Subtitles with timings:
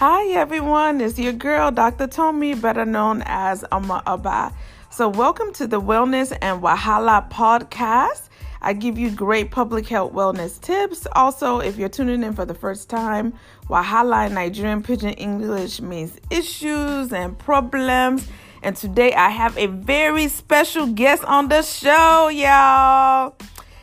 [0.00, 2.06] Hi everyone, it's your girl, Dr.
[2.06, 4.50] Tommy, better known as Ama Abba.
[4.88, 8.30] So, welcome to the Wellness and Wahala podcast.
[8.62, 11.06] I give you great public health wellness tips.
[11.12, 13.34] Also, if you're tuning in for the first time,
[13.68, 18.26] Wahala in Nigerian Pidgin English means issues and problems.
[18.62, 23.34] And today I have a very special guest on the show, y'all.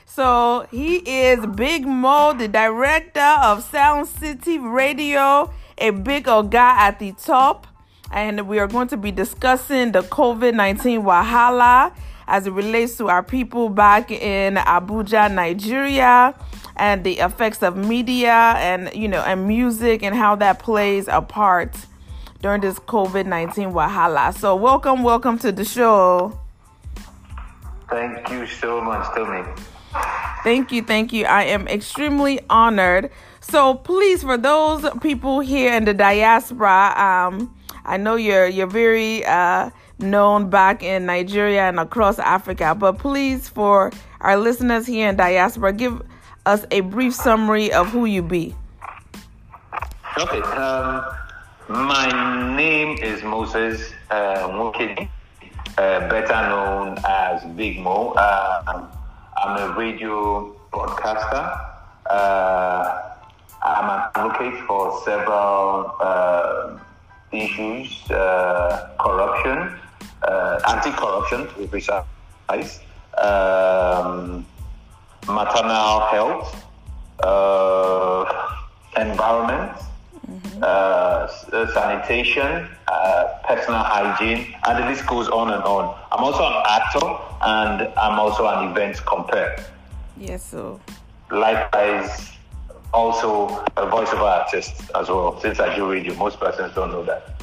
[0.07, 6.87] So he is Big Mo, the director of Sound City Radio, a big old guy
[6.87, 7.67] at the top.
[8.11, 11.93] And we are going to be discussing the COVID 19 Wahala
[12.27, 16.33] as it relates to our people back in Abuja, Nigeria,
[16.77, 21.21] and the effects of media and you know and music and how that plays a
[21.21, 21.75] part
[22.41, 24.33] during this COVID 19 Wahala.
[24.33, 26.39] So, welcome, welcome to the show.
[27.89, 29.43] Thank you so much, Tommy.
[30.43, 31.25] Thank you, thank you.
[31.25, 33.09] I am extremely honored.
[33.49, 39.23] So, please, for those people here in the diaspora, um, I know you're you're very
[39.25, 45.15] uh, known back in Nigeria and across Africa, but please, for our listeners here in
[45.15, 46.01] diaspora, give
[46.45, 48.53] us a brief summary of who you be.
[50.17, 50.41] Okay.
[50.41, 51.05] Um,
[51.69, 58.11] my name is Moses uh, uh, better known as Big Mo.
[58.11, 58.87] Uh,
[59.37, 61.61] I'm a radio broadcaster.
[62.09, 63.06] Uh,
[63.67, 66.79] I'm an advocate for several uh,
[67.33, 69.77] issues, uh, corruption,
[70.23, 72.79] uh, anti-corruption to be precise,
[73.17, 74.45] um,
[75.27, 76.65] maternal health,
[77.19, 78.47] uh,
[78.95, 79.77] environment,
[80.25, 80.63] mm-hmm.
[80.63, 81.27] uh,
[81.73, 85.93] sanitation, uh, personal hygiene, and the list goes on and on.
[86.13, 87.05] I'm also an actor
[87.41, 89.57] and I'm also an event compare.
[90.15, 90.79] Yes, so.
[91.29, 92.36] Likewise,
[92.93, 96.13] also a voiceover artist as well, since I do radio.
[96.15, 97.41] Most persons don't know that.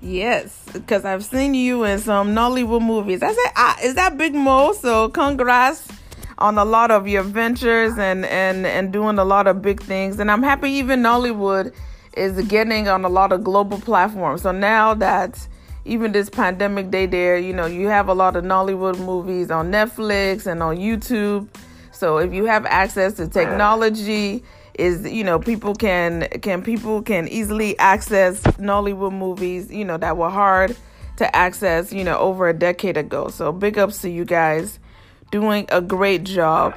[0.00, 3.22] Yes, because I've seen you in some Nollywood movies.
[3.22, 4.72] I said, ah, is that Big Mo?
[4.74, 5.88] So congrats
[6.38, 10.18] on a lot of your ventures and and and doing a lot of big things.
[10.18, 11.72] And I'm happy even Nollywood
[12.16, 14.42] is getting on a lot of global platforms.
[14.42, 15.48] So now that
[15.84, 19.70] even this pandemic day there, you know, you have a lot of Nollywood movies on
[19.70, 21.48] Netflix and on YouTube.
[21.92, 24.42] So if you have access to technology,
[24.74, 30.16] is you know people can can people can easily access Nollywood movies you know that
[30.16, 30.76] were hard
[31.16, 33.28] to access you know over a decade ago.
[33.28, 34.78] So big ups to you guys
[35.30, 36.74] doing a great job.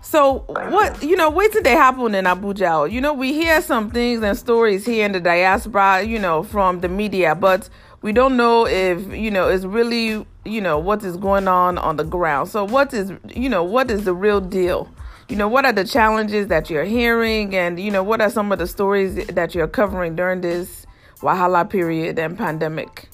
[0.00, 2.90] So what you know, wait till they happen in Abuja.
[2.90, 6.80] You know, we hear some things and stories here in the diaspora, you know, from
[6.80, 7.68] the media, but
[8.00, 11.96] we don't know if you know it's really you know what is going on on
[11.96, 12.48] the ground.
[12.48, 14.88] So what is you know what is the real deal?
[15.28, 18.50] You know, what are the challenges that you're hearing, and you know, what are some
[18.50, 20.86] of the stories that you're covering during this
[21.20, 23.08] Wahala period and pandemic?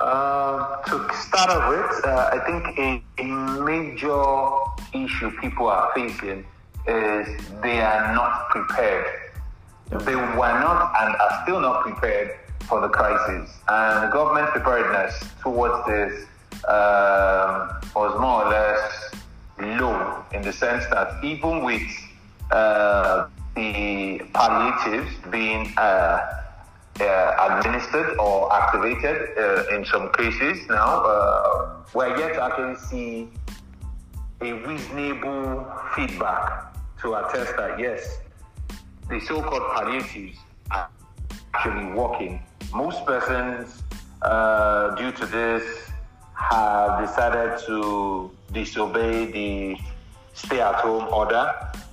[0.00, 4.24] Uh, to start off with, uh, I think a, a major
[4.92, 6.44] issue people are facing
[6.88, 7.28] is
[7.62, 9.06] they are not prepared.
[9.90, 12.32] They were not and are still not prepared
[12.62, 13.48] for the crisis.
[13.68, 16.26] And the government preparedness towards this
[16.64, 19.12] uh, was more or less
[19.62, 21.82] low in the sense that even with
[22.50, 25.80] uh, the palliatives being uh,
[27.00, 33.28] uh, administered or activated uh, in some cases now, uh, we're yet to actually see
[34.40, 38.18] a reasonable feedback to attest that yes,
[39.08, 40.38] the so-called palliatives
[40.70, 40.88] are
[41.54, 42.42] actually working.
[42.74, 43.82] Most persons,
[44.22, 45.91] uh, due to this,
[46.50, 49.78] have decided to disobey the
[50.34, 51.52] stay at home order.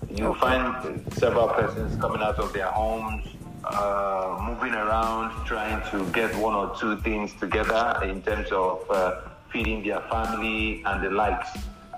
[0.09, 0.39] You okay.
[0.39, 3.25] find several persons coming out of their homes,
[3.63, 9.21] uh, moving around, trying to get one or two things together in terms of uh,
[9.51, 11.49] feeding their family and the likes.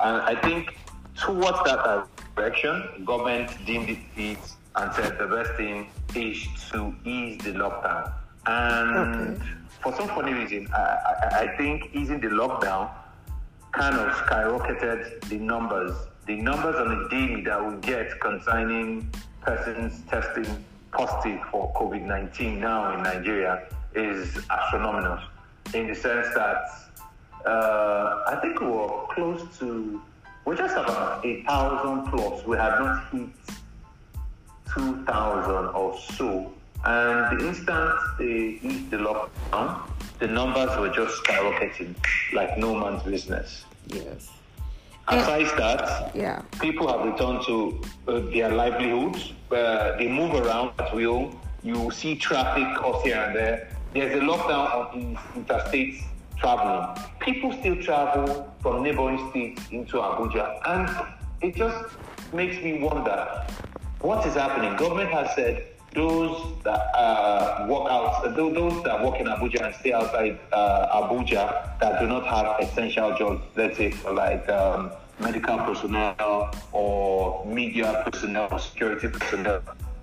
[0.01, 0.75] And I think
[1.15, 4.39] towards that direction, government deemed it fit
[4.75, 8.11] and said the best thing is to ease the lockdown.
[8.45, 9.51] And okay.
[9.81, 12.91] For some funny reason, I, I, I think easing the lockdown
[13.71, 15.95] kind of skyrocketed the numbers.
[16.27, 19.11] The numbers on the daily that we get concerning
[19.41, 25.19] persons testing positive for COVID 19 now in Nigeria is astronomical
[25.73, 26.65] in the sense that
[27.45, 30.01] uh, I think we were close to,
[30.45, 32.45] we're just about 8,000 plus.
[32.45, 33.29] We have not hit
[34.73, 36.53] 2,000 or so.
[36.83, 39.81] And the instant they eased the lockdown,
[40.19, 41.95] the numbers were just skyrocketing
[42.33, 43.65] like no man's business.
[43.87, 44.29] Yes.
[45.07, 49.33] Aside that, yeah, people have returned to uh, their livelihoods.
[49.51, 51.33] Uh, they move around at will.
[51.63, 53.69] you see traffic off here and there.
[53.93, 56.01] There's a lockdown on interstate
[56.37, 56.97] traveling.
[57.19, 60.89] People still travel from neighboring states into Abuja, and
[61.41, 61.93] it just
[62.33, 63.45] makes me wonder
[63.99, 64.75] what is happening.
[64.77, 69.93] Government has said those that uh, work out, those that work in Abuja and stay
[69.93, 76.53] outside uh, Abuja that do not have essential jobs, let's say like um, medical personnel
[76.71, 79.61] or media personnel security personnel,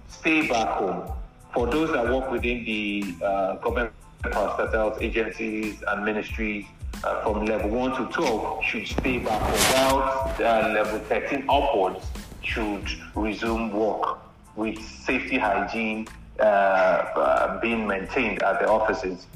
[0.08, 1.10] stay back home.
[1.54, 3.92] For those that work within the uh, government
[4.22, 6.66] parastatals, agencies and ministries
[7.02, 9.40] uh, from level 1 to 12 should stay back
[9.72, 12.04] while uh, level 13 upwards
[12.42, 14.18] should resume work
[14.58, 16.06] with safety hygiene
[16.40, 19.26] uh, uh, being maintained at the offices.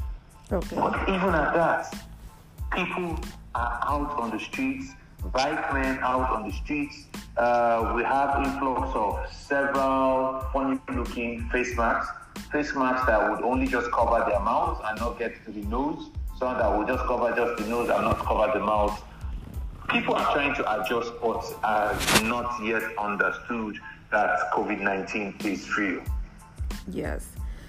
[0.52, 0.76] Okay.
[0.76, 1.94] But even at that,
[2.72, 3.18] people
[3.54, 4.86] are out on the streets,
[5.32, 7.06] bike men out on the streets.
[7.36, 12.12] Uh, we have influx of several funny-looking face masks,
[12.50, 16.10] face masks that would only just cover their mouths and not get to the nose.
[16.38, 19.00] Some that would just cover just the nose and not cover the mouth.
[19.88, 23.78] People are trying to adjust but are not yet understood
[24.12, 26.02] that COVID 19 is real.
[26.88, 27.28] Yes.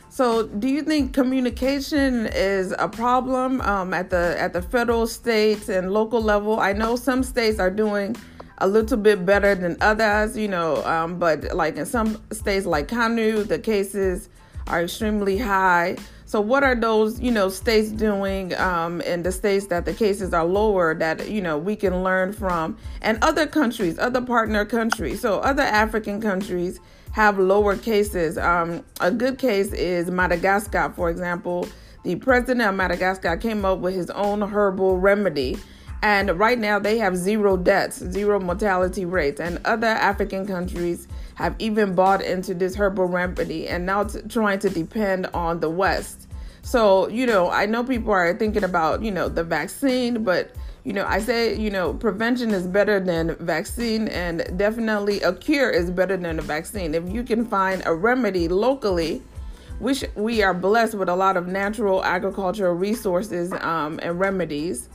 [0.09, 5.69] So, do you think communication is a problem um, at the at the federal, states,
[5.69, 6.59] and local level?
[6.59, 8.15] I know some states are doing
[8.59, 12.87] a little bit better than others, you know, um, but like in some states like
[12.87, 14.29] Kano, the cases
[14.67, 15.97] are extremely high.
[16.33, 20.33] So, what are those, you know, states doing um, in the states that the cases
[20.33, 22.75] are lower that, you know, we can learn from?
[23.03, 25.21] And other countries, other partner countries.
[25.21, 26.79] So, other African countries
[27.11, 28.39] have lower cases.
[28.39, 31.67] Um, a good case is Madagascar, for example.
[32.01, 35.57] The president of Madagascar came up with his own herbal remedy.
[36.01, 39.39] And right now they have zero deaths, zero mortality rates.
[39.39, 44.59] And other African countries have even bought into this herbal remedy and now t- trying
[44.59, 46.27] to depend on the West.
[46.61, 50.93] So, you know, I know people are thinking about, you know, the vaccine, but, you
[50.93, 55.91] know, I say, you know, prevention is better than vaccine, and definitely a cure is
[55.91, 56.95] better than a vaccine.
[56.95, 59.21] If you can find a remedy locally,
[59.93, 64.87] sh- we are blessed with a lot of natural agricultural resources um, and remedies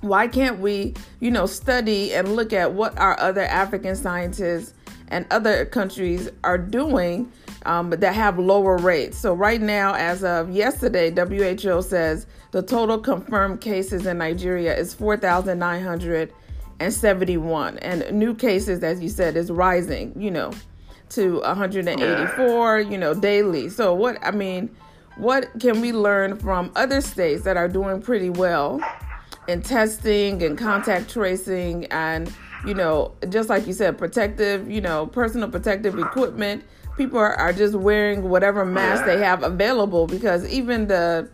[0.00, 4.73] why can't we you know study and look at what our other african scientists
[5.08, 7.30] and other countries are doing
[7.66, 9.18] um, that have lower rates.
[9.18, 14.94] So, right now, as of yesterday, WHO says the total confirmed cases in Nigeria is
[14.94, 17.78] 4,971.
[17.78, 20.52] And new cases, as you said, is rising, you know,
[21.10, 23.68] to 184, you know, daily.
[23.68, 24.70] So, what, I mean,
[25.16, 28.80] what can we learn from other states that are doing pretty well
[29.46, 32.32] in testing and contact tracing and
[32.66, 36.64] you know, just like you said, protective, you know, personal protective equipment.
[36.96, 41.28] People are, are just wearing whatever mask they have available because even the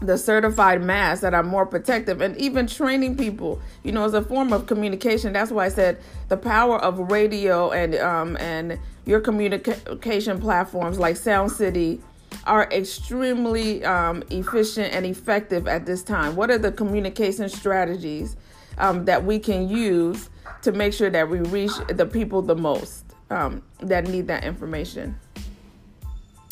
[0.00, 4.22] the certified masks that are more protective and even training people you know as a
[4.22, 5.32] form of communication.
[5.32, 11.16] That's why i said the power of radio and um and your communication platforms like
[11.16, 12.00] sound city
[12.44, 16.34] are extremely um, efficient and effective at this time.
[16.36, 18.36] What are the communication strategies
[18.78, 20.28] um, that we can use
[20.62, 25.16] to make sure that we reach the people the most um, that need that information?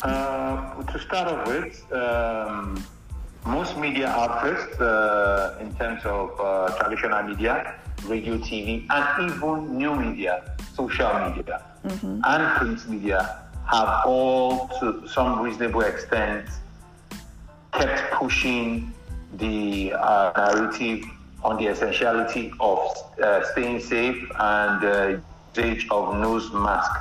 [0.03, 2.83] Uh, to start off with, um,
[3.45, 9.95] most media outlets, uh, in terms of uh, traditional media, radio, TV, and even new
[9.95, 12.19] media, social media, mm-hmm.
[12.23, 16.47] and print media, have all, to some reasonable extent,
[17.73, 18.91] kept pushing
[19.37, 21.03] the uh, narrative
[21.43, 22.79] on the essentiality of
[23.23, 25.19] uh, staying safe and uh,
[25.55, 26.91] usage of nose mask.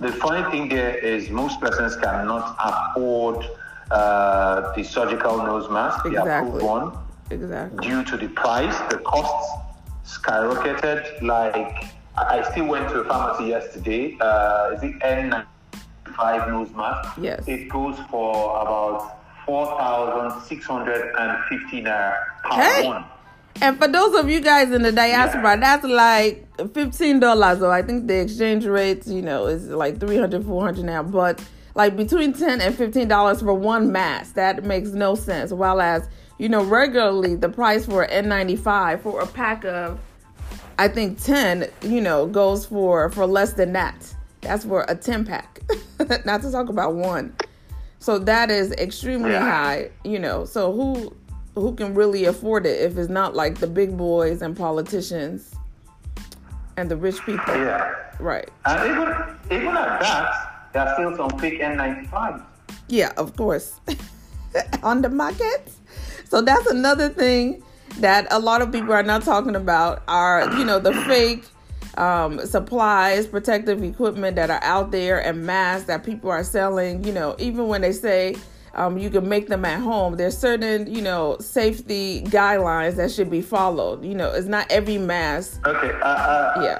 [0.00, 3.46] The funny thing there is most persons cannot afford
[3.90, 6.30] uh, the surgical nose mask, exactly.
[6.30, 6.98] the approved one,
[7.30, 7.88] exactly.
[7.88, 9.50] due to the price, the costs
[10.04, 11.22] skyrocketed.
[11.22, 11.84] Like
[12.16, 14.16] I still went to a pharmacy yesterday.
[14.20, 17.16] Uh, is it N95 nose mask?
[17.20, 17.44] Yes.
[17.46, 22.86] It goes for about four thousand six hundred and fifty naira per hey.
[22.86, 23.04] one.
[23.62, 27.60] And for those of you guys in the diaspora, that's like fifteen dollars.
[27.60, 31.02] So I think the exchange rate, you know, is like 300 400 now.
[31.02, 31.42] But
[31.74, 35.52] like between ten and fifteen dollars for one mask, that makes no sense.
[35.52, 36.08] While as
[36.38, 40.00] you know, regularly the price for N95 for a pack of,
[40.78, 44.14] I think ten, you know, goes for for less than that.
[44.40, 45.60] That's for a ten pack,
[46.24, 47.34] not to talk about one.
[47.98, 50.44] So that is extremely high, you know.
[50.44, 51.16] So who
[51.54, 55.54] who can really afford it if it's not like the big boys and politicians
[56.76, 57.54] and the rich people.
[57.54, 57.94] Yeah.
[58.18, 58.48] Right.
[58.66, 62.44] And even even at that, there are still some fake N95s.
[62.88, 63.80] Yeah, of course.
[64.82, 65.70] On the market.
[66.28, 67.62] So that's another thing
[67.98, 71.44] that a lot of people are not talking about are, you know, the fake
[71.96, 77.04] um, supplies, protective equipment that are out there, and masks that people are selling.
[77.04, 78.36] You know, even when they say
[78.76, 83.30] um, you can make them at home, there's certain, you know, safety guidelines that should
[83.30, 84.04] be followed.
[84.04, 85.66] You know, it's not every mask.
[85.66, 85.92] Okay.
[86.00, 86.78] Uh, uh, Yeah.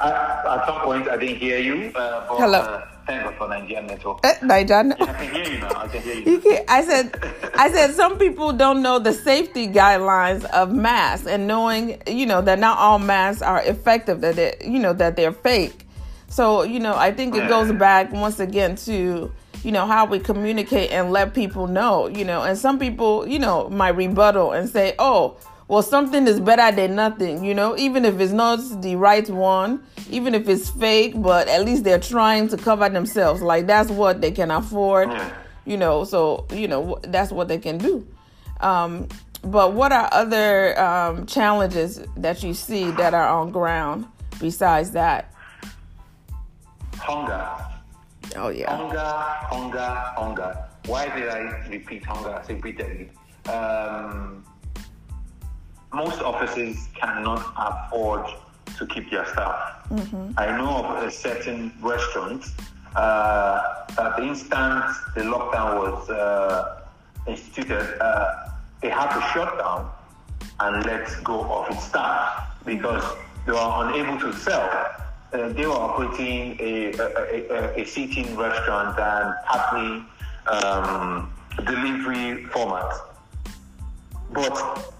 [0.00, 0.10] I,
[0.58, 1.92] at some point, I didn't hear you.
[1.94, 2.58] Uh, but, Hello.
[2.58, 4.18] Uh, thank God for Nigerian network.
[4.24, 4.86] Eh, Nigel?
[4.88, 5.68] Yeah, I can hear you now.
[5.76, 6.58] I can hear You you.
[6.68, 7.16] I said,
[7.54, 12.42] I said some people don't know the safety guidelines of masks and knowing, you know,
[12.42, 15.86] that not all masks are effective, that they, you know, that they're fake.
[16.26, 19.30] So, you know, I think it goes back once again to,
[19.64, 23.38] you know, how we communicate and let people know, you know, and some people, you
[23.38, 28.04] know, might rebuttal and say, oh, well, something is better than nothing, you know, even
[28.04, 32.48] if it's not the right one, even if it's fake, but at least they're trying
[32.48, 33.40] to cover themselves.
[33.40, 35.10] Like that's what they can afford
[35.64, 36.04] you know.
[36.04, 38.06] So you know that's what they can do.
[38.60, 39.08] Um,
[39.42, 44.06] but what are other um, challenges that you see that are on ground
[44.40, 45.32] besides that?
[46.96, 47.73] Hunger.
[48.36, 49.12] Oh yeah Hunger,
[49.54, 50.68] hunger, hunger.
[50.86, 53.10] Why did I repeat hunger repeatedly?
[53.48, 54.44] Um,
[55.92, 58.26] most offices cannot afford
[58.76, 59.88] to keep their staff.
[60.36, 62.44] I know of a certain restaurant
[62.96, 66.82] uh, that the instant the lockdown was uh,
[67.26, 68.50] instituted, uh,
[68.80, 69.90] they had to shut down
[70.60, 73.04] and let go of its staff because
[73.46, 74.68] they were unable to sell.
[75.34, 80.04] Uh, they were operating a, a, a, a, seating restaurant and partly
[80.46, 81.28] um,
[81.66, 82.94] delivery format.
[84.32, 84.94] But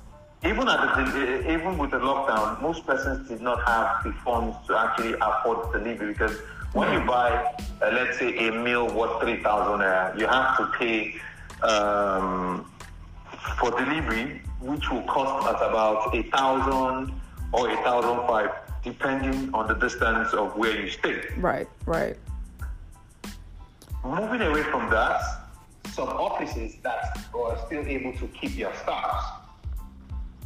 [0.45, 4.77] even at the, even with the lockdown, most persons did not have the funds to
[4.77, 6.37] actually afford delivery because
[6.73, 10.67] when you buy, uh, let's say, a meal worth three thousand naira, you have to
[10.77, 11.15] pay
[11.63, 12.69] um,
[13.61, 17.15] for delivery, which will cost us about a thousand
[17.53, 18.51] or a thousand five,
[18.85, 21.23] depending on the distance of where you stay.
[21.39, 22.17] right right
[24.05, 25.19] Moving away from that,
[25.95, 29.41] some offices that are still able to keep their staff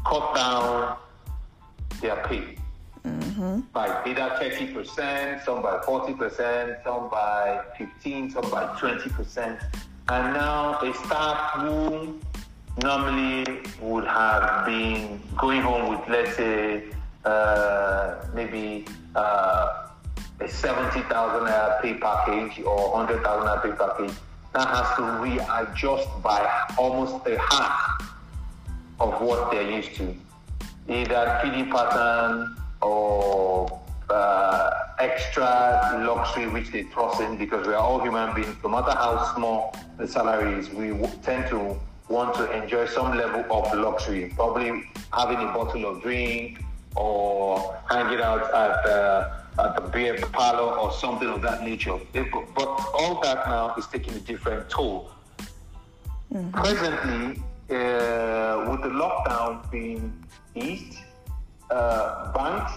[0.06, 0.96] cut down
[2.00, 2.56] their pay
[3.04, 3.60] mm-hmm.
[3.72, 9.60] by either 30%, some by 40%, some by 15, some by 20%.
[10.10, 12.20] And now a staff who
[12.82, 13.44] normally
[13.80, 16.84] would have been going home with, let's say,
[17.24, 18.84] uh, maybe
[19.14, 19.88] uh,
[20.40, 24.16] a 70,000 naira package or 100,000 naira package,
[24.52, 26.40] that has to readjust by
[26.78, 28.14] almost a half
[29.00, 30.14] of what they're used to.
[30.88, 38.00] Either feeding pattern or uh, extra luxury which they toss in because we are all
[38.00, 38.56] human beings.
[38.64, 43.44] No matter how small the salary is, we tend to want to enjoy some level
[43.50, 44.32] of luxury.
[44.34, 44.82] Probably
[45.12, 46.64] having a bottle of drink
[46.96, 51.98] or hanging out at, uh, at the beer parlor or something of that nature.
[52.12, 55.10] But all that now is taking a different toll.
[56.52, 60.98] Presently, uh, with the lockdown being eased,
[61.70, 62.72] uh, banks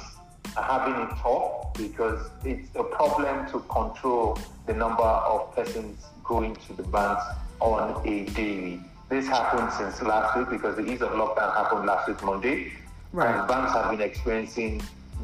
[0.58, 4.38] are having it tough because it's a problem to control
[4.68, 7.24] the number of persons going to the banks
[7.60, 8.82] on a daily.
[9.10, 12.74] This happened since last week because the ease of lockdown happened last week Monday,
[13.14, 13.40] Right.
[13.40, 14.82] and banks have been experiencing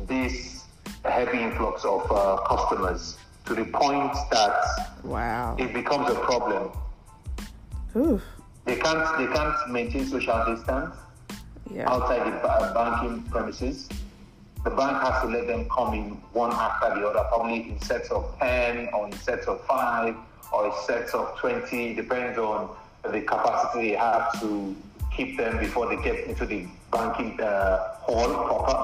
[0.08, 0.66] this
[1.06, 4.56] heavy influx of uh, customers to the point that
[5.04, 6.72] wow it becomes a problem
[7.96, 8.22] Oof.
[8.66, 10.96] they can't they can't maintain social distance
[11.74, 13.90] yeah outside the ba- banking premises.
[14.64, 18.10] The bank has to let them come in one after the other, probably in sets
[18.10, 20.16] of ten or in sets of five
[20.52, 24.76] or in sets of twenty, depends on the capacity they have to
[25.18, 28.78] keep them before they get into the banking uh, hall proper.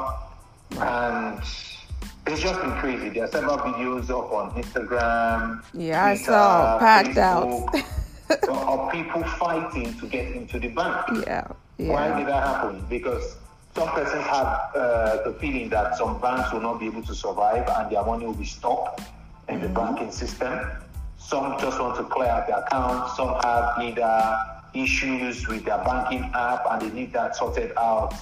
[0.81, 1.39] And
[2.25, 3.09] it's just been crazy.
[3.09, 5.63] There are several videos up on Instagram.
[5.73, 7.47] Yeah, I saw, packed out.
[7.47, 11.25] Facebook, of people fighting to get into the bank.
[11.27, 11.47] yeah
[11.77, 12.83] Why did that happen?
[12.89, 13.37] Because
[13.75, 17.67] some persons have uh, the feeling that some banks will not be able to survive
[17.77, 18.99] and their money will be stuck
[19.49, 20.59] in the banking system.
[21.17, 23.15] Some just want to clear out their accounts.
[23.17, 28.13] Some have either issues with their banking app and they need that sorted out.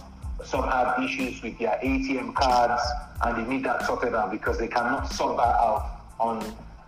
[0.43, 2.81] Some have issues with their ATM cards
[3.23, 6.43] and they need that sorted out because they cannot sort that out on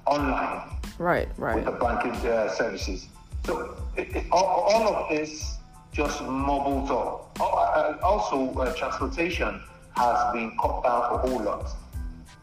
[0.06, 1.56] online right right.
[1.56, 3.08] with the banking uh, services.
[3.46, 5.58] So it, it, all, all of this
[5.92, 7.40] just mobile up.
[7.40, 9.62] Uh, Also, uh, transportation
[9.96, 11.70] has been cut down a whole lot.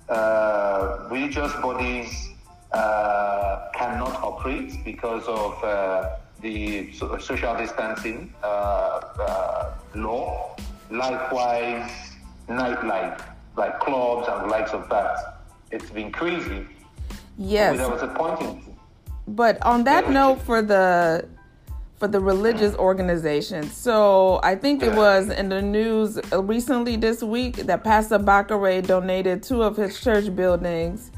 [0.09, 2.31] Uh, religious bodies
[2.73, 10.57] uh, cannot operate because of uh, the social distancing uh, uh, law.
[10.91, 11.91] Likewise,
[12.49, 13.23] nightlife,
[13.57, 15.43] like clubs and the likes of that.
[15.71, 16.67] It's been crazy.
[17.39, 17.77] Yes.
[17.79, 18.77] There was a point in
[19.29, 20.11] But on that Yeah.
[20.13, 21.29] note, for the
[21.99, 27.57] for the religious organizations, so I think it was in the news recently this week
[27.67, 31.13] that Pastor Bakare donated two of his church buildings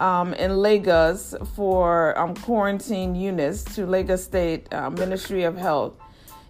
[0.00, 5.92] um, in Lagos for um, quarantine units to Lagos State uh, Ministry of Health.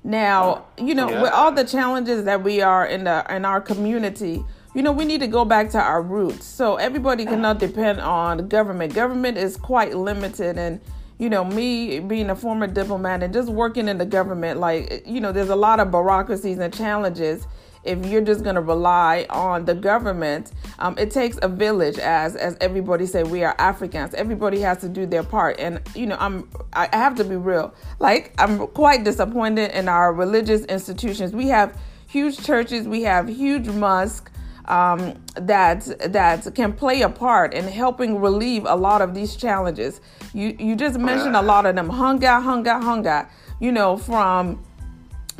[0.03, 1.23] Now, you know, Yeah.
[1.23, 4.43] with all the challenges that we are in the in our community,
[4.75, 6.47] you know, we need to go back to our roots.
[6.47, 8.95] So everybody cannot depend on government.
[8.95, 10.81] Government is quite limited and
[11.19, 15.21] you know, me being a former diplomat and just working in the government, like, you
[15.21, 17.47] know, there's a lot of bureaucracies and challenges
[17.85, 22.37] if you're just going to rely on the government um, it takes a village as
[22.37, 24.15] as everybody say we are africans.
[24.15, 25.59] Everybody has to do their part.
[25.59, 27.75] And you know i'm i have to be real.
[27.99, 31.33] Like i'm quite disappointed in our religious institutions.
[31.33, 32.89] We have huge churches.
[32.89, 34.31] We have huge mosques
[34.67, 40.01] um, that that can play a part in helping relieve a lot of these challenges.
[40.33, 41.89] You you just mentioned a lot of them.
[41.89, 43.29] Hunger hunger hunger
[43.61, 44.59] you know from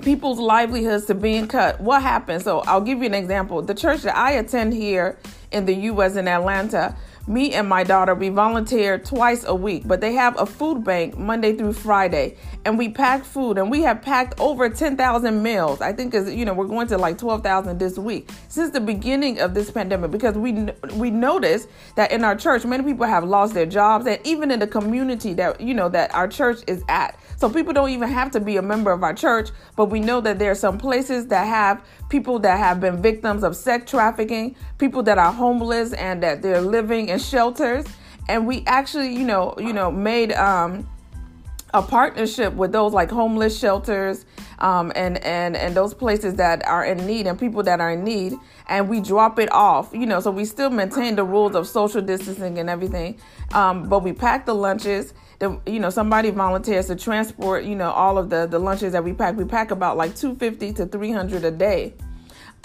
[0.03, 1.81] people's livelihoods to being cut.
[1.81, 2.43] What happened?
[2.43, 3.63] So I'll give you an example.
[3.63, 5.19] The church that I attend here
[5.51, 6.17] in the U.S.
[6.17, 6.97] in Atlanta,
[7.27, 11.17] me and my daughter, we volunteer twice a week, but they have a food bank
[11.19, 15.81] Monday through Friday, and we pack food, and we have packed over 10,000 meals.
[15.81, 19.41] I think is you know we're going to like 12,000 this week since the beginning
[19.41, 23.55] of this pandemic because we we noticed that in our church many people have lost
[23.55, 27.19] their jobs, and even in the community that you know that our church is at.
[27.37, 30.21] So people don't even have to be a member of our church, but we know
[30.21, 34.57] that there are some places that have people that have been victims of sex trafficking,
[34.79, 37.85] people that are homeless and that they're living in shelters.
[38.29, 40.89] And we actually, you know, you know, made um
[41.73, 44.25] a partnership with those like homeless shelters
[44.59, 48.05] um, and and and those places that are in need and people that are in
[48.05, 48.35] need.
[48.69, 52.03] And we drop it off you know so we still maintain the rules of social
[52.03, 53.19] distancing and everything.
[53.53, 55.15] Um, but we pack the lunches.
[55.39, 59.05] The, you know somebody volunteers to transport you know all of the the lunches that
[59.05, 59.37] we pack.
[59.37, 61.95] We pack about like 250 to 300 a day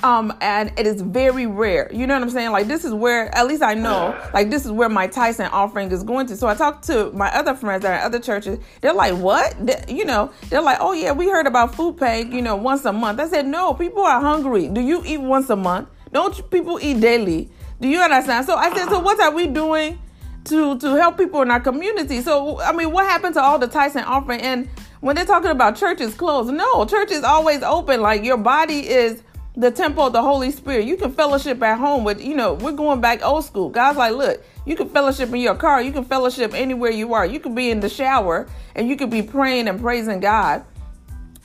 [0.04, 1.90] um and it is very rare.
[1.94, 2.52] You know what i'm saying?
[2.52, 5.92] Like this is where at least i know like this is where my tyson offering
[5.92, 6.36] is going to.
[6.38, 8.60] So i talked to my other friends that are at other churches.
[8.82, 9.56] They're like what?
[9.66, 12.86] They- you know they're like oh yeah we heard about food bank you know once
[12.86, 13.20] a month.
[13.20, 14.68] I said no people are hungry.
[14.68, 15.90] Do you eat once a month?
[16.12, 17.50] Don't people eat daily?
[17.82, 18.46] Do you understand?
[18.46, 20.00] So i said so what are we doing
[20.46, 22.22] to to help people in our community.
[22.22, 24.42] So I mean, what happened to all the Tyson offering?
[24.42, 24.70] And
[25.02, 28.02] when they're talking about churches closed, no, church is always open.
[28.02, 29.22] Like your body is
[29.58, 30.86] the temple of the Holy Spirit.
[30.86, 33.70] You can fellowship at home with, you know, we're going back old school.
[33.70, 37.26] God's like, look, you can fellowship in your car, you can fellowship anywhere you are.
[37.26, 40.64] You can be in the shower and you can be praying and praising God.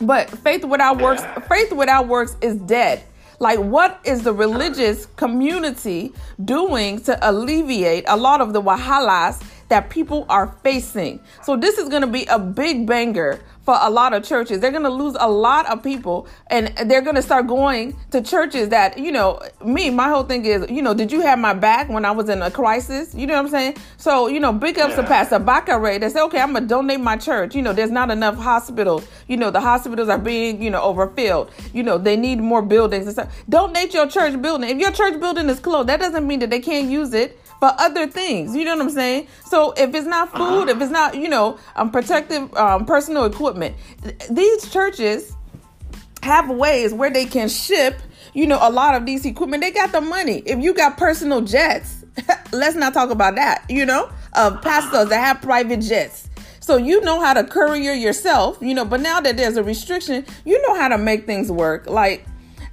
[0.01, 3.03] But faith without works, faith without works is dead.
[3.39, 6.13] Like, what is the religious community
[6.45, 11.21] doing to alleviate a lot of the wahalas that people are facing?
[11.43, 14.59] So, this is going to be a big banger for a lot of churches.
[14.59, 18.21] They're going to lose a lot of people and they're going to start going to
[18.21, 21.55] churches that, you know, me, my whole thing is, you know, did you have my
[21.55, 23.15] back when I was in a crisis?
[23.15, 23.77] You know what I'm saying?
[23.97, 25.09] So, you know, big ups to Yeah.
[25.09, 26.01] Pastor Bakare.
[26.01, 27.55] They say, okay, I'm going to donate my church.
[27.55, 29.07] You know, there's not enough hospitals.
[29.29, 31.53] You know, the hospitals are being, you know, overfilled.
[31.73, 33.33] You know, they need more buildings and stuff.
[33.49, 34.69] Donate your church building.
[34.69, 37.73] If your church building is closed, that doesn't mean that they can't use it for
[37.79, 38.57] other things.
[38.57, 39.29] You know what I'm saying?
[39.45, 43.77] So if it's not food, if it's not, you know, um, protective um, personal equipment,
[44.03, 45.37] th- these churches
[46.23, 48.01] have ways where they can ship,
[48.35, 49.63] you know, a lot of these equipment.
[49.63, 50.43] They got the money.
[50.47, 52.05] If you got personal jets,
[52.53, 56.29] let's not talk about that, you know, of pastors that have private jets.
[56.61, 60.25] So you know how to courier yourself, you know, but now that there's a restriction,
[60.45, 61.89] you know how to make things work.
[61.89, 62.25] Like,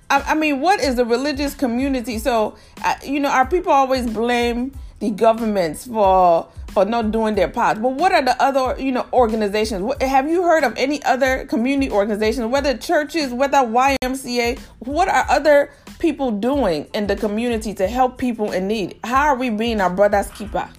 [0.10, 2.20] I, I mean, what is the religious community?
[2.20, 7.48] So, uh, you know, our people always blame the governments for for not doing their
[7.48, 7.82] part.
[7.82, 9.82] But what are the other, you know, organizations?
[9.82, 14.60] What, have you heard of any other community organizations, whether churches, whether YMCA?
[14.80, 19.00] What are other people doing in the community to help people in need?
[19.04, 20.70] How are we being our brother's keeper?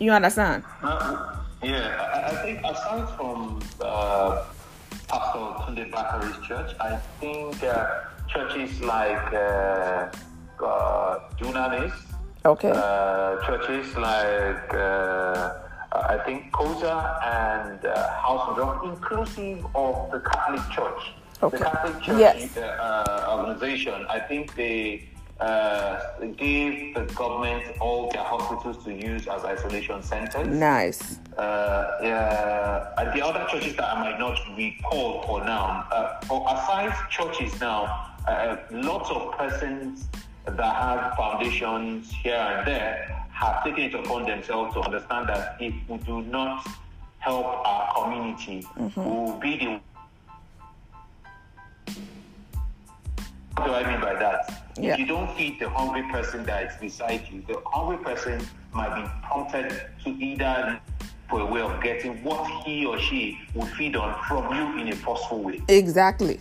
[0.00, 0.64] You understand?
[0.82, 4.44] Uh, yeah, I, think aside from uh,
[5.08, 7.86] Pastor Tunde Bakare's church, I think uh,
[8.28, 10.10] churches like uh,
[10.62, 11.92] uh, Dunamis,
[12.44, 12.70] Okay.
[12.70, 15.52] uh, churches like uh,
[15.92, 16.94] I think Kosa
[17.24, 21.02] and uh, House of God, inclusive of the Catholic Church.
[21.42, 21.56] Okay.
[21.58, 22.56] The Catholic Church Yes.
[22.58, 25.08] uh, organization, I think they
[25.40, 26.00] uh,
[26.36, 30.48] gave the government all their hospitals to use as isolation centers.
[30.48, 31.18] Nice.
[31.36, 36.44] Uh, yeah, and the other churches that I might not recall for now, uh, for
[36.48, 40.08] aside churches now, uh, lots of persons
[40.44, 45.72] that have foundations here and there have taken it upon themselves to understand that if
[45.88, 46.66] we do not
[47.18, 49.00] help our community, mm-hmm.
[49.00, 49.80] we will be the
[53.58, 54.57] What do I mean by that?
[54.78, 54.94] Yeah.
[54.94, 58.40] If you don't feed the hungry person that is beside you, the hungry person
[58.72, 59.70] might be prompted
[60.04, 60.80] to either
[61.28, 64.92] for a way of getting what he or she will feed on from you in
[64.92, 65.60] a forceful way.
[65.68, 66.40] Exactly.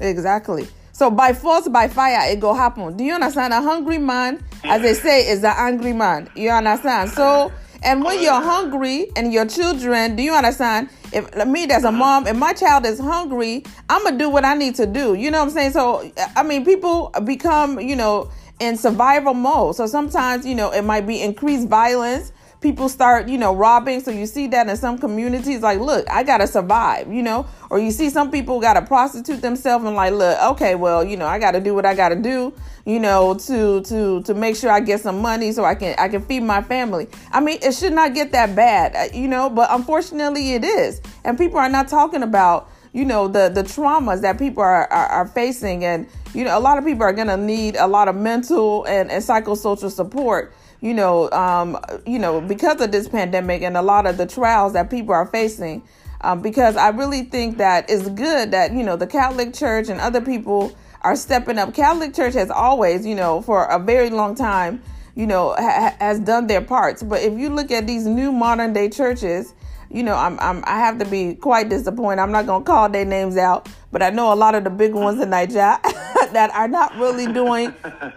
[0.00, 0.68] Exactly.
[0.92, 2.96] So by force, by fire, it go happen.
[2.96, 3.52] Do you understand?
[3.52, 6.28] A hungry man, as they say, is an angry man.
[6.34, 7.10] You understand?
[7.10, 7.52] So
[7.86, 10.90] and when you're hungry and your children, do you understand?
[11.12, 11.92] If me as a uh-huh.
[11.92, 15.14] mom, if my child is hungry, I'm gonna do what I need to do.
[15.14, 15.70] You know what I'm saying?
[15.70, 19.76] So I mean, people become, you know, in survival mode.
[19.76, 24.00] So sometimes, you know, it might be increased violence people start, you know, robbing.
[24.00, 27.78] So you see that in some communities, like, look, I gotta survive, you know, or
[27.78, 31.38] you see some people gotta prostitute themselves and like, look, okay, well, you know, I
[31.38, 32.52] gotta do what I gotta do,
[32.84, 36.08] you know, to to to make sure I get some money so I can I
[36.08, 37.08] can feed my family.
[37.32, 41.00] I mean, it should not get that bad, uh, you know, but unfortunately it is,
[41.24, 45.06] and people are not talking about you know the the traumas that people are, are,
[45.08, 48.08] are facing and you know a lot of people are going to need a lot
[48.08, 53.62] of mental and, and psychosocial support you know, um, you know, because of this pandemic
[53.62, 55.82] and a lot of the trials that people are facing.
[56.22, 60.00] Um, because I really think that it's good that you know the Catholic Church and
[60.00, 61.74] other people are stepping up.
[61.74, 64.82] Catholic Church has always, you know, for a very long time,
[65.14, 67.02] you know, ha- has done their parts.
[67.02, 69.54] But if you look at these new modern day churches,
[69.90, 72.20] you know, I'm, I'm I have to be quite disappointed.
[72.20, 74.92] I'm not gonna call their names out, but I know a lot of the big
[74.92, 75.80] ones in Nigeria
[76.32, 77.72] that are not really doing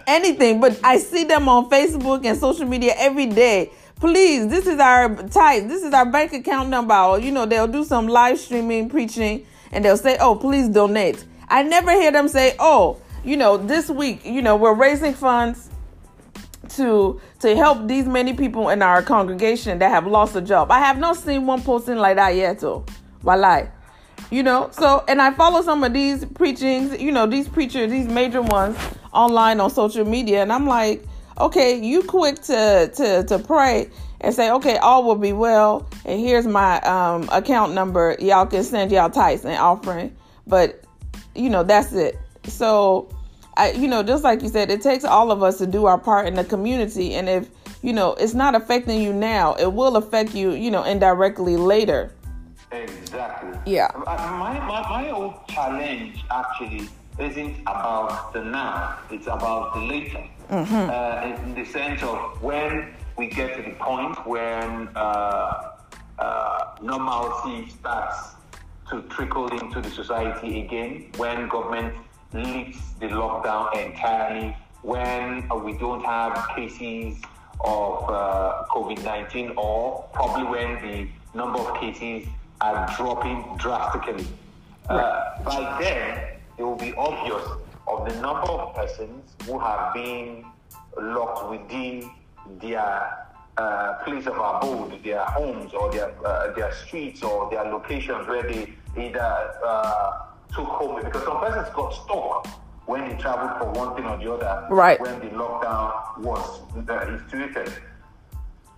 [0.07, 0.59] anything.
[0.59, 3.71] But I see them on Facebook and social media every day.
[3.95, 5.69] Please, this is our type.
[5.69, 6.93] This is our bank account number.
[6.93, 11.23] Oh, you know, they'll do some live streaming preaching, and they'll say, "Oh, please donate."
[11.47, 15.69] I never hear them say, "Oh, you know, this week, you know, we're raising funds."
[16.75, 20.71] to to help these many people in our congregation that have lost a job.
[20.71, 22.85] I have not seen one posting like that yet, though.
[23.21, 23.37] Why
[24.31, 28.07] You know, so and I follow some of these preachings, you know, these preachers, these
[28.07, 28.77] major ones
[29.11, 31.03] online on social media, and I'm like,
[31.39, 33.89] okay, you quick to to to pray
[34.21, 38.15] and say, okay, all will be well, and here's my um, account number.
[38.19, 40.83] Y'all can send y'all tithes and offering, but
[41.35, 42.17] you know that's it.
[42.43, 43.09] So
[43.59, 45.97] I, you know, just like you said, it takes all of us to do our
[45.97, 47.13] part in the community.
[47.15, 47.49] And if,
[47.81, 52.13] you know, it's not affecting you now, it will affect you, you know, indirectly later.
[52.71, 53.57] Exactly.
[53.65, 53.89] Yeah.
[54.05, 60.23] My, my, my own challenge actually isn't about the now, it's about the later.
[60.49, 60.89] Mm-hmm.
[60.89, 65.71] Uh, in the sense of when we get to the point when uh,
[66.17, 68.35] uh, normalcy starts
[68.89, 71.93] to trickle into the society again, when government
[72.33, 77.21] lifts the lockdown entirely when uh, we don't have cases
[77.61, 82.27] of uh, COVID 19 or probably when the number of cases
[82.61, 84.27] are dropping drastically.
[84.87, 87.47] Uh, by then, it will be obvious
[87.87, 90.45] of the number of persons who have been
[90.99, 92.09] locked within
[92.59, 98.27] their uh, place of abode, their homes or their uh, their streets or their locations
[98.27, 100.11] where they either uh,
[100.53, 102.47] took home because some persons got stuck
[102.85, 104.73] when they traveled for one thing or the other.
[104.73, 104.99] Right.
[104.99, 107.73] When the lockdown was uh, instituted.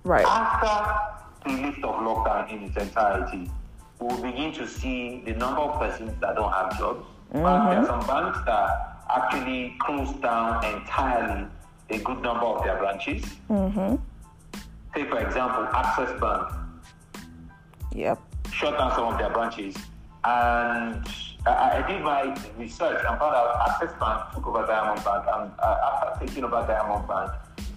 [0.04, 0.26] Right.
[0.26, 3.50] After the list of lockdown in its entirety,
[4.02, 7.06] we will begin to see the number of persons that don't have jobs.
[7.34, 7.44] Mm-hmm.
[7.44, 11.48] But there are some banks that actually closed down entirely
[11.92, 13.24] a good number of their branches.
[13.50, 13.96] Mm-hmm.
[14.96, 16.52] Take, for example, Access Bank.
[17.94, 18.20] Yep.
[18.52, 19.76] Shut down some of their branches.
[20.24, 21.06] And
[21.46, 25.52] I, I, did my research and found out Access Bank took over Diamond Bank, and
[25.60, 27.32] uh, after taking over Diamond Bank,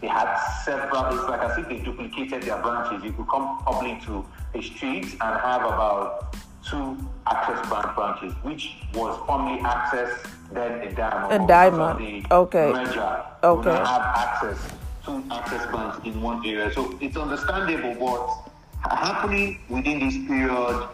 [0.04, 1.06] they had several.
[1.16, 3.02] It's like as if they duplicated their branches.
[3.02, 6.36] You could come probably to a street and have about
[6.68, 10.10] two Access Bank branches, which was formerly Access,
[10.52, 11.44] then a Diamond.
[11.44, 12.26] A Diamond.
[12.30, 12.72] Okay.
[12.72, 13.24] Merger.
[13.42, 13.70] Okay.
[13.70, 14.58] have access
[15.06, 18.50] to Access Banks in one area, so it's understandable what's
[18.82, 20.88] happening within this period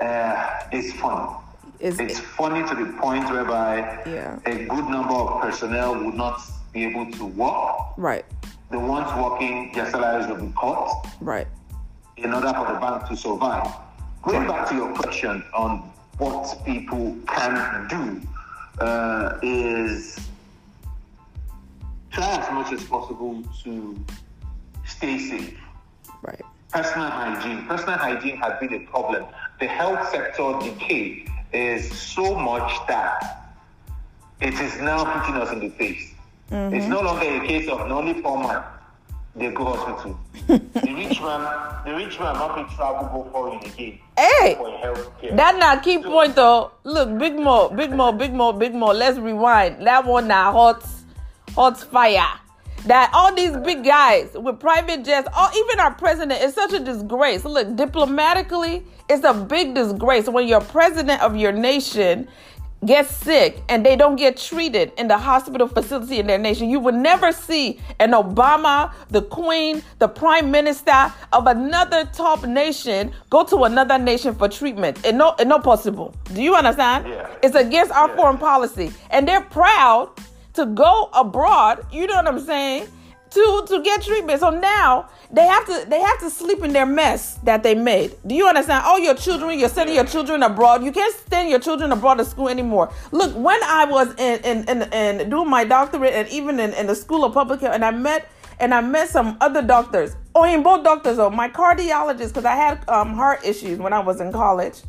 [0.00, 1.36] uh, is fun
[1.78, 4.38] is it's funny to the point whereby yeah.
[4.46, 6.40] a good number of personnel would not
[6.76, 7.76] be able to work.
[7.96, 8.24] Right.
[8.70, 10.88] The ones working, their salaries will be cut.
[11.20, 11.46] Right.
[12.16, 13.72] In order for the bank to survive.
[14.22, 20.18] Going back to your question on what people can do uh, is
[22.10, 24.04] try as much as possible to
[24.84, 25.58] stay safe.
[26.22, 26.42] Right.
[26.72, 27.66] Personal hygiene.
[27.66, 29.26] Personal hygiene has been a problem.
[29.60, 33.54] The health sector decay is so much that
[34.40, 36.12] it is now hitting us in the face.
[36.50, 36.74] Mm-hmm.
[36.74, 38.62] It's no longer a case of only poor man
[39.36, 40.18] they go hospital.
[40.46, 43.98] the rich man, the rich man not be travel go foreign again.
[44.16, 44.56] Hey,
[45.32, 46.72] that not key so, point though.
[46.84, 48.86] Look, Big Mo, Big Mo, Big Mo, Big Mo.
[48.86, 49.86] Let's rewind.
[49.86, 50.86] That one now hot,
[51.54, 52.40] hot fire.
[52.86, 56.78] That all these big guys with private jets, or even our president, is such a
[56.78, 57.44] disgrace.
[57.44, 62.28] Look, diplomatically, it's a big disgrace when you're president of your nation
[62.86, 66.70] get sick and they don't get treated in the hospital facility in their nation.
[66.70, 73.12] You would never see an Obama, the Queen, the Prime Minister of another top nation
[73.30, 74.98] go to another nation for treatment.
[75.04, 76.14] It's not, it's not possible.
[76.32, 77.06] Do you understand?
[77.08, 77.28] Yeah.
[77.42, 78.16] It's against our yeah.
[78.16, 78.92] foreign policy.
[79.10, 80.10] And they're proud
[80.54, 82.88] to go abroad, you know what I'm saying,
[83.36, 84.40] to, to get treatment.
[84.40, 88.16] So now they have to they have to sleep in their mess that they made.
[88.26, 88.84] Do you understand?
[88.84, 90.82] All your children, you're sending your children abroad.
[90.82, 92.92] You can't send your children abroad to school anymore.
[93.12, 96.86] Look, when I was in in, in, in doing my doctorate and even in, in
[96.86, 100.44] the school of public health, and I met and I met some other doctors, Oh,
[100.44, 104.20] in both doctors, Oh, my cardiologist, because I had um, heart issues when I was
[104.20, 104.80] in college,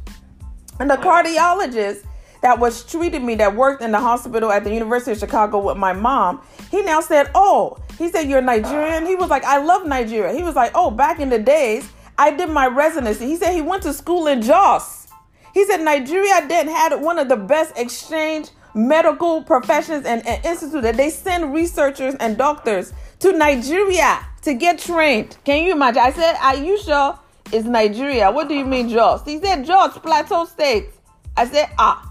[0.79, 2.03] and the cardiologist
[2.41, 5.77] that was treating me that worked in the hospital at the University of Chicago with
[5.77, 9.05] my mom, he now said, "Oh." He said, You're Nigerian?
[9.05, 10.33] He was like, I love Nigeria.
[10.33, 13.25] He was like, Oh, back in the days, I did my residency.
[13.25, 15.07] He said he went to school in Jos.
[15.53, 20.83] He said Nigeria then had one of the best exchange medical professions and, and institute
[20.83, 25.37] that they send researchers and doctors to Nigeria to get trained.
[25.43, 26.03] Can you imagine?
[26.03, 27.17] I said, Are you sure
[27.51, 28.29] it's Nigeria?
[28.29, 29.23] What do you mean Jos?
[29.25, 30.89] He said Jos, Plateau State.
[31.35, 32.03] I said, ah.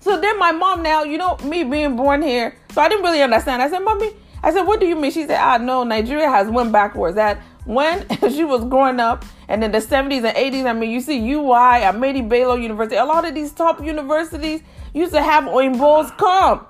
[0.00, 3.22] So then my mom now, you know, me being born here, so I didn't really
[3.22, 3.62] understand.
[3.62, 4.10] I said, Mommy,
[4.42, 5.10] I said, what do you mean?
[5.10, 7.16] She said, I know Nigeria has went backwards.
[7.16, 11.00] That when she was growing up and in the 70s and 80s, I mean, you
[11.00, 14.62] see UI, Ahmadu Bello University, a lot of these top universities
[14.94, 16.66] used to have Oyinbos come.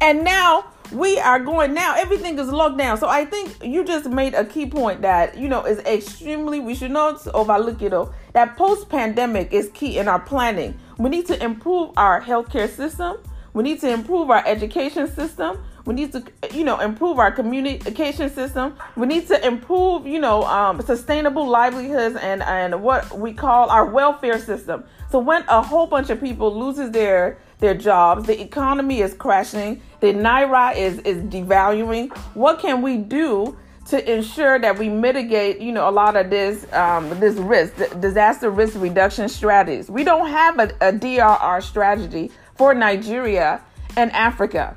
[0.00, 2.96] And now we are going now, everything is locked down.
[2.98, 6.74] So I think you just made a key point that, you know, is extremely, we
[6.74, 10.78] should not overlook it though, that post pandemic is key in our planning.
[10.98, 13.18] We need to improve our healthcare system.
[13.54, 15.58] We need to improve our education system.
[15.84, 18.76] We need to, you know, improve our communication system.
[18.96, 23.86] We need to improve, you know, um, sustainable livelihoods and and what we call our
[23.86, 24.84] welfare system.
[25.10, 29.80] So when a whole bunch of people loses their their jobs, the economy is crashing,
[30.00, 32.14] the naira is is devaluing.
[32.34, 33.56] What can we do?
[33.88, 38.50] To ensure that we mitigate, you know, a lot of this um, this risk, disaster
[38.50, 39.90] risk reduction strategies.
[39.90, 43.62] We don't have a, a DRR strategy for Nigeria
[43.96, 44.76] and Africa.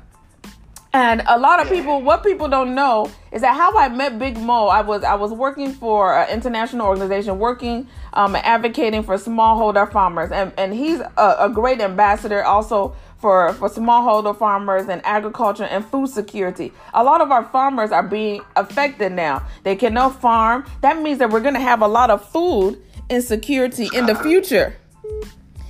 [0.94, 4.36] And a lot of people, what people don't know is that how I met Big
[4.36, 4.66] Mo.
[4.66, 10.30] I was I was working for an international organization, working um, advocating for smallholder farmers,
[10.30, 15.82] and and he's a, a great ambassador also for for smallholder farmers and agriculture and
[15.86, 16.72] food security.
[16.92, 19.46] A lot of our farmers are being affected now.
[19.62, 20.66] They cannot farm.
[20.82, 24.76] That means that we're going to have a lot of food insecurity in the future.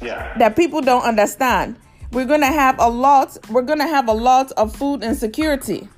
[0.01, 0.37] Yeah.
[0.39, 1.77] That people don't understand
[2.13, 5.89] we're going to have a lot we're going to have a lot of food insecurity.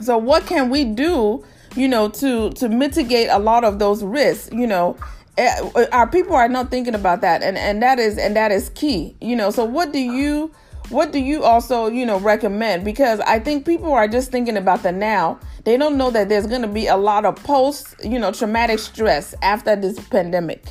[0.00, 1.44] So what can we do
[1.76, 4.96] you know to to mitigate a lot of those risks you know?
[5.36, 8.70] Eh, our people are not thinking about that and and that is and that is
[8.70, 9.50] key you know?
[9.50, 10.52] So what do you
[10.88, 12.84] what do you also you know recommend?
[12.84, 15.38] Because i think people are just thinking about the now.
[15.64, 18.78] They don't know that there's going to be a lot of post you know traumatic
[18.78, 20.64] stress after this pandemic.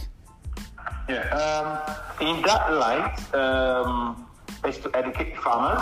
[1.09, 4.26] Yeah um, in that light um
[4.67, 5.81] is to educate farmers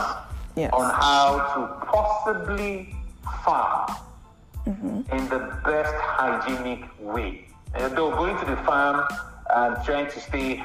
[0.56, 0.72] yes.
[0.74, 2.96] on how to possibly
[3.44, 3.96] farm
[4.68, 5.16] mm-hmm.
[5.16, 7.48] in the best hygienic way.
[7.74, 9.04] And though going to the farm
[9.54, 10.64] and trying to stay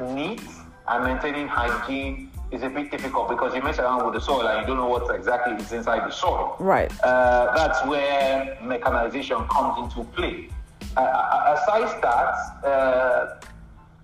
[0.00, 0.42] neat
[0.88, 4.60] and maintaining hygiene is a bit difficult because you mess around with the soil and
[4.60, 6.56] you don't know what exactly is inside the soil.
[6.58, 6.92] Right.
[7.02, 10.48] Uh, that's where mechanization comes into play.
[10.96, 13.40] Uh, uh aside that, uh,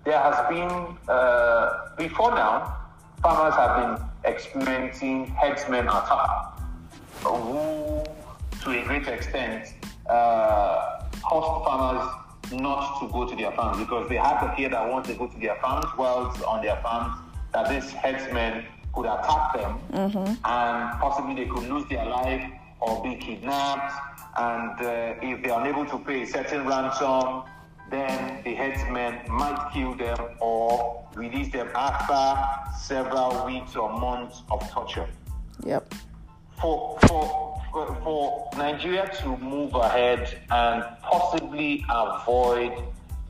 [0.05, 2.78] there has been, uh, before now,
[3.21, 6.59] farmers have been experiencing herdsmen attack,
[7.23, 8.03] who,
[8.61, 9.73] to a great extent,
[10.09, 14.89] uh, caused farmers not to go to their farms because they have to fear that
[14.89, 17.15] once they go to their farms, whilst on their farms,
[17.53, 20.33] that this herdsmen could attack them mm-hmm.
[20.45, 22.43] and possibly they could lose their life
[22.79, 23.93] or be kidnapped.
[24.37, 27.43] And uh, if they are unable to pay a certain ransom,
[27.89, 32.21] then the headsman might kill them or release them after
[32.77, 35.07] several weeks or months of torture.
[35.65, 35.93] Yep.
[36.61, 37.49] For for
[38.03, 42.73] for Nigeria to move ahead and possibly avoid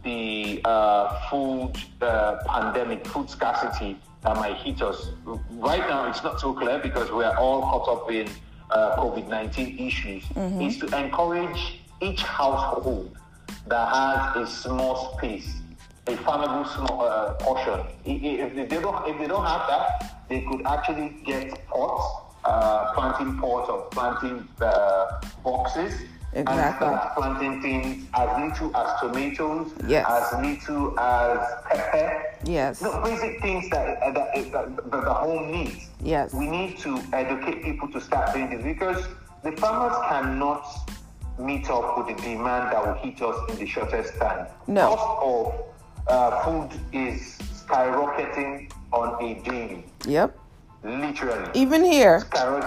[0.03, 5.09] the uh, food uh, pandemic, food scarcity that might hit us.
[5.51, 8.27] Right now, it's not so clear because we are all caught up in
[8.71, 10.61] uh, COVID 19 issues, mm-hmm.
[10.61, 13.18] is to encourage each household
[13.67, 15.61] that has a small space,
[16.07, 17.85] a farmable small uh, portion.
[18.05, 23.37] If they, don't, if they don't have that, they could actually get pots uh, planting
[23.37, 25.93] pots or planting uh, boxes.
[26.31, 26.61] Exactly.
[26.61, 30.05] And start planting things as little as tomatoes, yes.
[30.07, 32.23] as little as pepper.
[32.43, 32.83] Yes.
[32.83, 35.89] No, basic things that, that, that, that the home needs.
[36.03, 36.31] Yes.
[36.31, 39.03] We need to educate people to start doing this because
[39.43, 40.67] the farmers cannot
[41.39, 44.47] meet up with the demand that will hit us in the shortest time.
[44.67, 44.95] No.
[44.95, 45.65] Cost of
[46.07, 49.85] uh, food is skyrocketing on a daily.
[50.05, 50.37] Yep.
[50.83, 51.49] Literally.
[51.53, 52.23] Even here.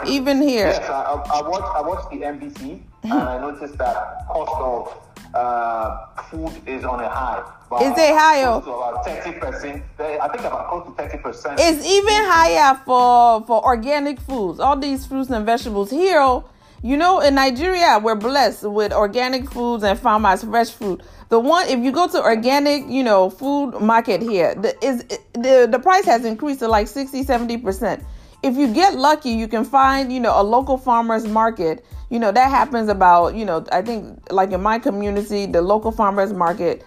[0.07, 0.67] Even here.
[0.67, 6.07] Yes, I, I, watched, I watched the NBC and I noticed that cost of uh,
[6.31, 7.43] food is on a high.
[7.81, 8.49] Is it higher?
[8.49, 9.83] about 30%.
[9.99, 11.57] I think about close to 30%.
[11.59, 14.61] It's even higher for, for organic foods.
[14.61, 16.43] All these fruits and vegetables here.
[16.85, 21.01] You know, in Nigeria, we're blessed with organic foods and farmers fresh fruit.
[21.29, 25.69] The one, if you go to organic, you know, food market here, the is the
[25.71, 28.05] the price has increased to like 60, 70 percent.
[28.43, 31.85] If you get lucky, you can find, you know, a local farmers market.
[32.11, 35.93] You know, that happens about, you know, I think like in my community, the local
[35.93, 36.85] farmers market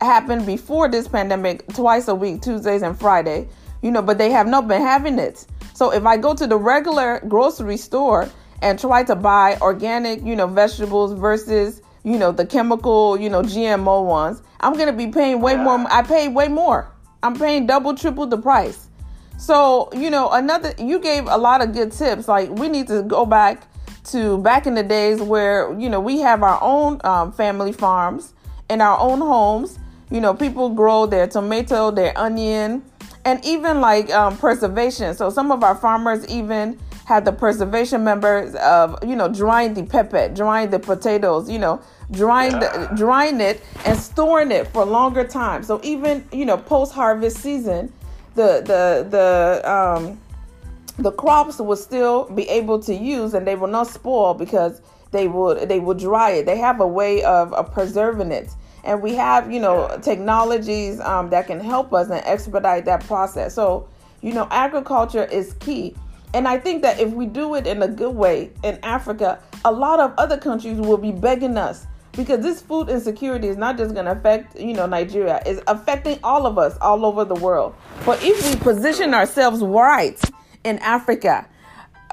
[0.00, 3.46] happened before this pandemic twice a week, Tuesdays and Friday.
[3.82, 5.46] You know, but they have not been having it.
[5.74, 8.30] So if I go to the regular grocery store
[8.62, 13.42] and try to buy organic, you know, vegetables versus you know, the chemical, you know,
[13.42, 15.84] GMO ones, I'm going to be paying way more.
[15.90, 16.92] I pay way more.
[17.22, 18.88] I'm paying double, triple the price.
[19.38, 22.28] So, you know, another, you gave a lot of good tips.
[22.28, 23.66] Like, we need to go back
[24.04, 28.34] to back in the days where, you know, we have our own um, family farms
[28.68, 29.78] in our own homes.
[30.10, 32.84] You know, people grow their tomato, their onion,
[33.24, 35.14] and even like um, preservation.
[35.14, 39.82] So, some of our farmers even have the preservation members of you know drying the
[39.84, 45.24] pepper, drying the potatoes, you know, drying the drying it and storing it for longer
[45.24, 45.62] time.
[45.62, 47.92] So even you know post harvest season,
[48.34, 50.18] the the the um
[50.98, 55.28] the crops will still be able to use and they will not spoil because they
[55.28, 56.46] would they will dry it.
[56.46, 58.50] They have a way of, of preserving it.
[58.84, 63.54] And we have, you know, technologies um, that can help us and expedite that process.
[63.54, 63.88] So,
[64.20, 65.96] you know, agriculture is key.
[66.34, 69.70] And I think that if we do it in a good way in Africa, a
[69.70, 73.94] lot of other countries will be begging us because this food insecurity is not just
[73.94, 77.74] going to affect, you know, Nigeria, it's affecting all of us all over the world.
[78.04, 80.20] But if we position ourselves right
[80.64, 81.46] in Africa,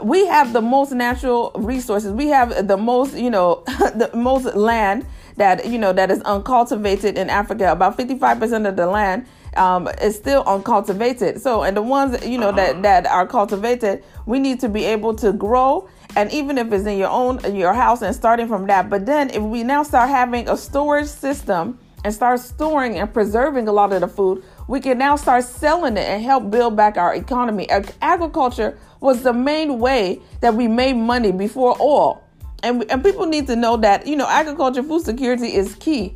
[0.03, 2.11] we have the most natural resources.
[2.11, 5.05] We have the most, you know, the most land
[5.37, 7.71] that, you know, that is uncultivated in Africa.
[7.71, 9.25] About 55% of the land
[9.57, 11.41] um, is still uncultivated.
[11.41, 15.15] So, and the ones you know that that are cultivated, we need to be able
[15.15, 15.89] to grow.
[16.15, 19.29] And even if it's in your own your house and starting from that, but then
[19.29, 23.93] if we now start having a storage system and start storing and preserving a lot
[23.93, 27.69] of the food, we can now start selling it and help build back our economy.
[28.01, 32.23] Agriculture was the main way that we made money before oil.
[32.63, 36.15] And, and people need to know that, you know, agriculture food security is key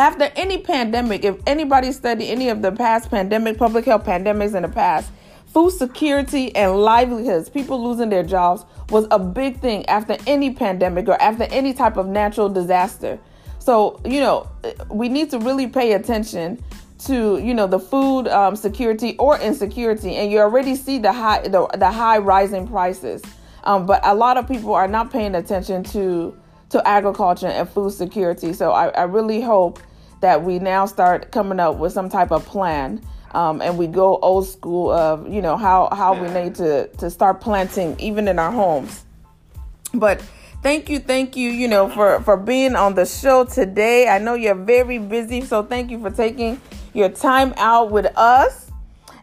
[0.00, 4.62] after any pandemic, if anybody studied any of the past pandemic, public health pandemics in
[4.62, 5.12] the past,
[5.52, 11.06] food security and livelihoods, people losing their jobs, was a big thing after any pandemic
[11.06, 13.18] or after any type of natural disaster.
[13.58, 14.48] So, you know,
[14.88, 16.64] we need to really pay attention
[17.00, 21.46] to you know the food um, security or insecurity, and you already see the high
[21.46, 23.22] the, the high rising prices.
[23.64, 26.34] Um, but a lot of people are not paying attention to
[26.70, 28.54] to agriculture and food security.
[28.54, 29.80] So I, I really hope
[30.20, 33.02] that we now start coming up with some type of plan
[33.32, 37.10] um, and we go old school of you know how how we need to to
[37.10, 39.04] start planting even in our homes.
[39.94, 40.20] But
[40.62, 44.08] thank you thank you you know for for being on the show today.
[44.08, 46.60] I know you're very busy so thank you for taking
[46.92, 48.69] your time out with us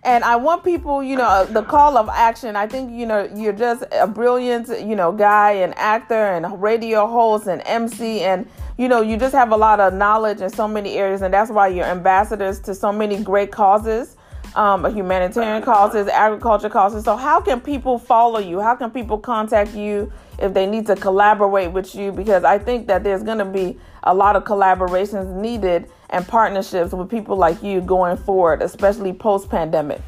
[0.04, 2.56] and I want people, you know, the call of action.
[2.56, 7.08] I think, you know, you're just a brilliant, you know, guy and actor and radio
[7.08, 10.68] host and MC and you know, you just have a lot of knowledge in so
[10.68, 14.16] many areas, and that's why you're ambassadors to so many great causes,
[14.56, 17.04] um, humanitarian causes, agriculture causes.
[17.04, 18.60] So, how can people follow you?
[18.60, 22.12] How can people contact you if they need to collaborate with you?
[22.12, 26.94] Because I think that there's going to be a lot of collaborations needed and partnerships
[26.94, 30.02] with people like you going forward, especially post pandemic.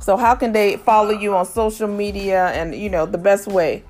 [0.00, 3.82] So, how can they follow you on social media and, you know, the best way?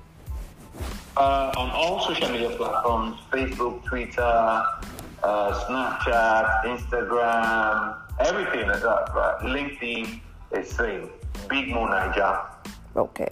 [1.15, 9.13] Uh, on all social media platforms Facebook, Twitter, uh, Snapchat, Instagram, everything is up.
[9.13, 11.09] But LinkedIn is same.
[11.49, 12.47] Big Mo Naija.
[12.95, 13.29] Okay.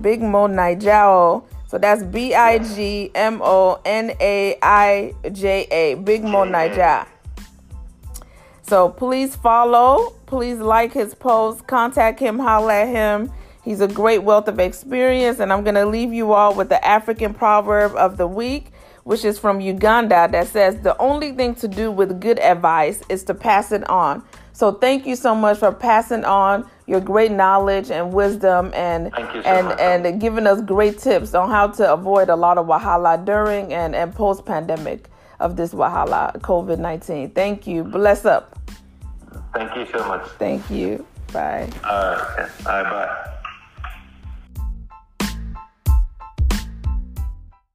[0.00, 1.42] Big Mo Naija.
[1.66, 5.94] So that's B I G M O N A I J A.
[5.94, 7.06] Big Mo Naija.
[8.66, 10.10] So please follow.
[10.26, 11.66] Please like his post.
[11.68, 12.38] Contact him.
[12.38, 13.30] Holler at him.
[13.64, 15.38] He's a great wealth of experience.
[15.38, 18.72] And I'm going to leave you all with the African proverb of the week,
[19.04, 23.22] which is from Uganda that says, The only thing to do with good advice is
[23.24, 24.24] to pass it on.
[24.52, 29.22] So thank you so much for passing on your great knowledge and wisdom and so
[29.22, 29.80] and much.
[29.80, 33.94] and giving us great tips on how to avoid a lot of wahala during and,
[33.94, 35.08] and post pandemic
[35.40, 37.30] of this wahala COVID nineteen.
[37.30, 37.84] Thank you.
[37.84, 38.55] Bless up.
[39.56, 40.28] Thank you so much.
[40.38, 41.06] Thank you.
[41.32, 41.70] Bye.
[41.82, 42.50] All right.
[42.66, 42.90] All right.
[42.90, 43.32] Bye.